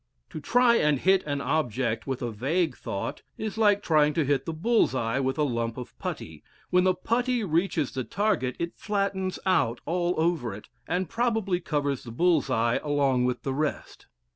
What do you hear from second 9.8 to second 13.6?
all over it, and probably covers the bull's eye along with the